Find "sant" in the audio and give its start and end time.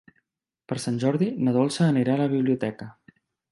0.85-0.97